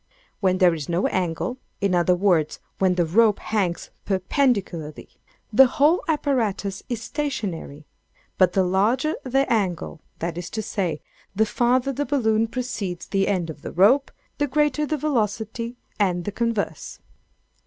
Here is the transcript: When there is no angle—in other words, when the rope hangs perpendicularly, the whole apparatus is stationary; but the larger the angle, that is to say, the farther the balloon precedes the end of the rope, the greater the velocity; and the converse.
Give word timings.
When 0.39 0.57
there 0.57 0.73
is 0.73 0.89
no 0.89 1.05
angle—in 1.05 1.93
other 1.93 2.15
words, 2.15 2.59
when 2.79 2.95
the 2.95 3.05
rope 3.05 3.37
hangs 3.37 3.91
perpendicularly, 4.03 5.09
the 5.53 5.67
whole 5.67 6.03
apparatus 6.07 6.81
is 6.89 7.03
stationary; 7.03 7.85
but 8.39 8.53
the 8.53 8.63
larger 8.63 9.13
the 9.23 9.45
angle, 9.53 10.01
that 10.17 10.39
is 10.39 10.49
to 10.57 10.63
say, 10.63 11.01
the 11.35 11.45
farther 11.45 11.93
the 11.93 12.07
balloon 12.07 12.47
precedes 12.47 13.05
the 13.05 13.27
end 13.27 13.51
of 13.51 13.61
the 13.61 13.71
rope, 13.73 14.09
the 14.39 14.47
greater 14.47 14.87
the 14.87 14.97
velocity; 14.97 15.77
and 15.99 16.25
the 16.25 16.31
converse. 16.31 16.97